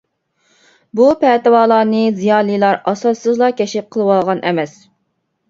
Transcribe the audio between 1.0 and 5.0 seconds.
ئۇ پەتىۋالارنى زىيالىيلار ئاساسسىزلا كەشىپ قىلىۋالغان ئەمەس.